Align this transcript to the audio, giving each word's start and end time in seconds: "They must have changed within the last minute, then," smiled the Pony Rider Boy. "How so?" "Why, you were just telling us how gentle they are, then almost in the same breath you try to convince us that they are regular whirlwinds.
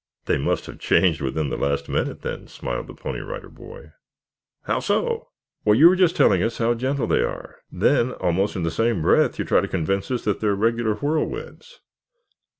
"They 0.25 0.39
must 0.39 0.65
have 0.65 0.79
changed 0.79 1.21
within 1.21 1.51
the 1.51 1.57
last 1.57 1.87
minute, 1.87 2.23
then," 2.23 2.47
smiled 2.47 2.87
the 2.87 2.95
Pony 2.95 3.19
Rider 3.19 3.49
Boy. 3.49 3.91
"How 4.63 4.79
so?" 4.79 5.27
"Why, 5.61 5.75
you 5.75 5.87
were 5.89 5.95
just 5.95 6.15
telling 6.15 6.41
us 6.41 6.57
how 6.57 6.73
gentle 6.73 7.05
they 7.05 7.21
are, 7.21 7.57
then 7.71 8.13
almost 8.13 8.55
in 8.55 8.63
the 8.63 8.71
same 8.71 9.03
breath 9.03 9.37
you 9.37 9.45
try 9.45 9.61
to 9.61 9.67
convince 9.67 10.09
us 10.09 10.23
that 10.23 10.39
they 10.39 10.47
are 10.47 10.55
regular 10.55 10.95
whirlwinds. 10.95 11.81